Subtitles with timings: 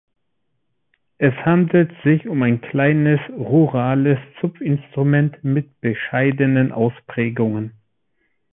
[1.19, 7.73] Es handelt sich um ein kleines rurales Zupfinstrument mit bescheidenen Ausprägungen.